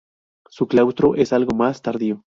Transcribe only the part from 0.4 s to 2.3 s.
Su claustro es algo más tardío.